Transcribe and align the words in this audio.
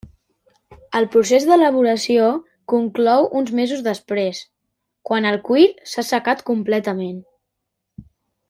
El 0.99 1.03
procés 1.15 1.43
d'elaboració 1.49 2.29
conclou 2.73 3.29
uns 3.41 3.53
mesos 3.61 3.85
després, 3.91 4.41
quan 5.11 5.29
el 5.33 5.41
cuir 5.51 5.69
s'ha 5.93 6.05
assecat 6.07 6.45
completament. 6.53 7.25